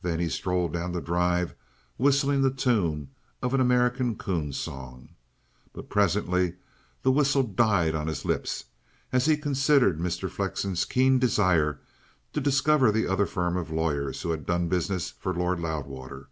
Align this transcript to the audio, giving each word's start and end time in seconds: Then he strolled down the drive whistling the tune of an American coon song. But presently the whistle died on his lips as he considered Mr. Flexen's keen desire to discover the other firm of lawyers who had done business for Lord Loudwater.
Then 0.00 0.18
he 0.18 0.30
strolled 0.30 0.72
down 0.72 0.92
the 0.92 1.02
drive 1.02 1.54
whistling 1.98 2.40
the 2.40 2.50
tune 2.50 3.10
of 3.42 3.52
an 3.52 3.60
American 3.60 4.16
coon 4.16 4.50
song. 4.54 5.10
But 5.74 5.90
presently 5.90 6.54
the 7.02 7.12
whistle 7.12 7.42
died 7.42 7.94
on 7.94 8.06
his 8.06 8.24
lips 8.24 8.64
as 9.12 9.26
he 9.26 9.36
considered 9.36 9.98
Mr. 9.98 10.30
Flexen's 10.30 10.86
keen 10.86 11.18
desire 11.18 11.80
to 12.32 12.40
discover 12.40 12.90
the 12.90 13.06
other 13.06 13.26
firm 13.26 13.58
of 13.58 13.70
lawyers 13.70 14.22
who 14.22 14.30
had 14.30 14.46
done 14.46 14.68
business 14.68 15.10
for 15.10 15.34
Lord 15.34 15.60
Loudwater. 15.60 16.28